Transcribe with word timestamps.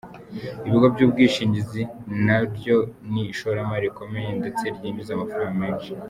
Ibigo 0.67 0.87
by’ubwishingizi 0.93 1.81
naryo 2.25 2.75
ni 3.11 3.23
ishoramari 3.33 3.85
rikomeye 3.87 4.29
ndetse 4.39 4.63
ryinjiza 4.75 5.11
amafaranga 5.13 5.59
menshi. 5.63 5.89